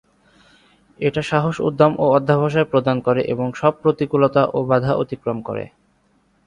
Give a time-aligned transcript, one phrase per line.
[0.99, 5.65] এটা সাহস, উদ্যম ও অধ্যবসায় প্রদান করে এবং সব প্রতিকূলতা ও বাধা অতিক্রম করে।